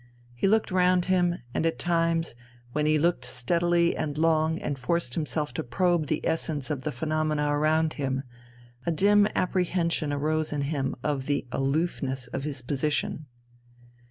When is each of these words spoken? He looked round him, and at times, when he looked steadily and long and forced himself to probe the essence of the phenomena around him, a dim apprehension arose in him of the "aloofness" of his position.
He 0.33 0.47
looked 0.47 0.71
round 0.71 1.05
him, 1.05 1.35
and 1.53 1.63
at 1.63 1.77
times, 1.77 2.33
when 2.71 2.87
he 2.87 2.97
looked 2.97 3.23
steadily 3.23 3.95
and 3.95 4.17
long 4.17 4.57
and 4.57 4.79
forced 4.79 5.13
himself 5.13 5.53
to 5.53 5.63
probe 5.63 6.07
the 6.07 6.25
essence 6.27 6.71
of 6.71 6.81
the 6.81 6.91
phenomena 6.91 7.47
around 7.55 7.93
him, 7.93 8.23
a 8.83 8.89
dim 8.91 9.27
apprehension 9.35 10.11
arose 10.11 10.51
in 10.51 10.61
him 10.61 10.95
of 11.03 11.27
the 11.27 11.45
"aloofness" 11.51 12.25
of 12.33 12.45
his 12.45 12.63
position. 12.63 13.27